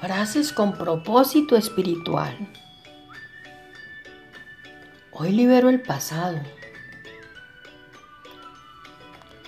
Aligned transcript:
Frases 0.00 0.52
con 0.52 0.74
propósito 0.76 1.56
espiritual. 1.56 2.36
Hoy 5.10 5.32
libero 5.32 5.70
el 5.70 5.80
pasado. 5.80 6.38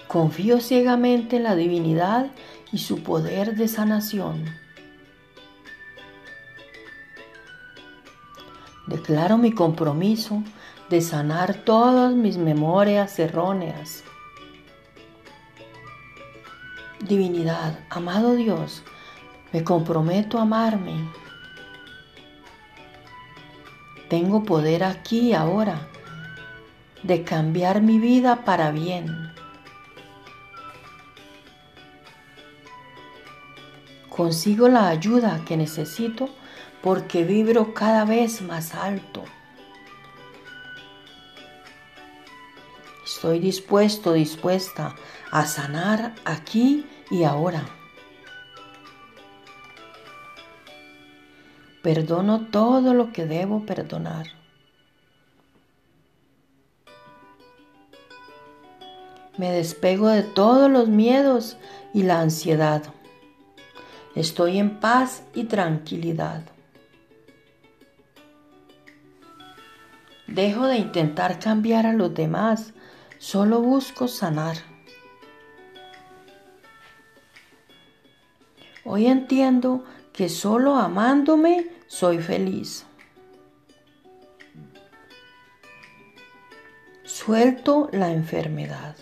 Confío 0.06 0.60
ciegamente 0.60 1.36
en 1.36 1.42
la 1.42 1.54
divinidad 1.54 2.30
y 2.72 2.78
su 2.78 3.02
poder 3.02 3.56
de 3.56 3.68
sanación. 3.68 4.46
Declaro 8.86 9.36
mi 9.36 9.52
compromiso 9.52 10.42
de 10.88 11.02
sanar 11.02 11.62
todas 11.64 12.14
mis 12.14 12.38
memorias 12.38 13.18
erróneas. 13.18 14.02
Divinidad, 17.00 17.78
amado 17.90 18.34
Dios, 18.34 18.82
me 19.52 19.64
comprometo 19.64 20.38
a 20.38 20.42
amarme. 20.42 21.10
Tengo 24.08 24.44
poder 24.44 24.84
aquí 24.84 25.30
y 25.30 25.34
ahora 25.34 25.88
de 27.02 27.24
cambiar 27.24 27.80
mi 27.80 27.98
vida 27.98 28.44
para 28.44 28.70
bien. 28.70 29.32
Consigo 34.08 34.68
la 34.68 34.88
ayuda 34.88 35.42
que 35.46 35.56
necesito 35.56 36.28
porque 36.82 37.24
vibro 37.24 37.72
cada 37.72 38.04
vez 38.04 38.42
más 38.42 38.74
alto. 38.74 39.24
Estoy 43.04 43.38
dispuesto, 43.38 44.12
dispuesta 44.12 44.94
a 45.30 45.46
sanar 45.46 46.14
aquí 46.24 46.86
y 47.10 47.24
ahora. 47.24 47.77
Perdono 51.88 52.48
todo 52.48 52.92
lo 52.92 53.14
que 53.14 53.24
debo 53.24 53.64
perdonar. 53.64 54.26
Me 59.38 59.50
despego 59.52 60.08
de 60.08 60.22
todos 60.22 60.70
los 60.70 60.88
miedos 60.88 61.56
y 61.94 62.02
la 62.02 62.20
ansiedad. 62.20 62.82
Estoy 64.14 64.58
en 64.58 64.80
paz 64.80 65.22
y 65.34 65.44
tranquilidad. 65.44 66.42
Dejo 70.26 70.66
de 70.66 70.76
intentar 70.76 71.38
cambiar 71.38 71.86
a 71.86 71.94
los 71.94 72.12
demás, 72.12 72.74
solo 73.16 73.62
busco 73.62 74.08
sanar. 74.08 74.58
Hoy 78.84 79.06
entiendo 79.06 79.84
que 80.18 80.28
solo 80.28 80.74
amándome 80.74 81.68
soy 81.86 82.18
feliz. 82.18 82.84
Suelto 87.04 87.88
la 87.92 88.10
enfermedad. 88.10 88.96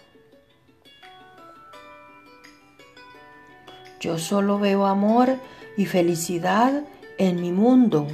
Yo 3.99 4.19
solo 4.19 4.59
veo 4.59 4.85
amor 4.85 5.39
y 5.79 5.87
felicidad 5.87 6.85
en 7.17 7.41
mi 7.41 7.51
mundo. 7.51 8.09